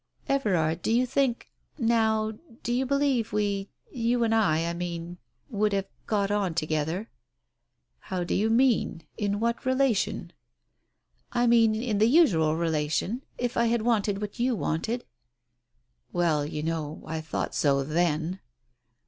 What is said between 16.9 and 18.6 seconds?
I thought so, then."